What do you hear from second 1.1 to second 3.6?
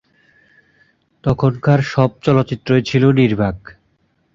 তখনকার সব চলচ্চিত্রই ছিল নির্বাক।